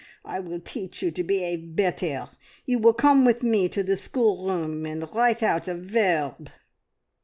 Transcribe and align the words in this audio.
I 0.25 0.39
will 0.39 0.59
teach 0.59 1.03
you 1.03 1.11
to 1.11 1.23
be'ave 1.23 1.57
better. 1.57 2.29
You 2.65 2.79
will 2.79 2.95
come 2.95 3.23
with 3.23 3.43
me 3.43 3.69
to 3.69 3.83
the 3.83 3.95
schoolroom 3.95 4.83
and 4.87 5.07
write 5.13 5.43
out 5.43 5.67
a 5.67 5.75
verrrb!" 5.75 6.47